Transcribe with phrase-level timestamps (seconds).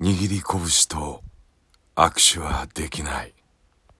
[0.00, 1.22] 握り拳と
[1.94, 3.34] 握手はできない。